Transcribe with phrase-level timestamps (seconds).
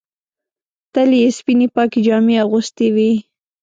[0.93, 3.11] تل یې سپینې پاکې جامې اغوستې وې.